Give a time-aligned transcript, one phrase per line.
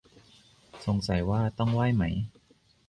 [0.85, 2.03] สงสัยว่าต้องไหว้ไหม